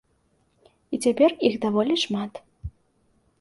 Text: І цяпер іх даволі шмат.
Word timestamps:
І 0.95 0.99
цяпер 1.03 1.29
іх 1.51 1.59
даволі 1.67 1.99
шмат. 2.05 2.33